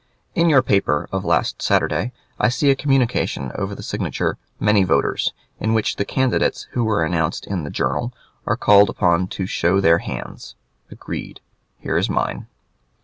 In 0.33 0.49
your 0.49 0.63
paper 0.63 1.07
of 1.11 1.23
last 1.23 1.61
Saturday 1.61 2.11
I 2.39 2.49
see 2.49 2.71
a 2.71 2.75
communication 2.75 3.51
over 3.53 3.75
the 3.75 3.83
signature 3.83 4.39
"Many 4.59 4.83
Voters" 4.83 5.31
in 5.59 5.75
which 5.75 5.97
the 5.97 6.05
candidates 6.05 6.63
who 6.71 6.89
are 6.89 7.03
announced 7.03 7.45
in 7.45 7.65
the 7.65 7.69
"Journal" 7.69 8.11
are 8.47 8.57
called 8.57 8.89
upon 8.89 9.27
to 9.27 9.45
"show 9.45 9.79
their 9.79 9.99
hands." 9.99 10.55
Agreed. 10.89 11.39
Here's 11.77 12.09
mine. 12.09 12.47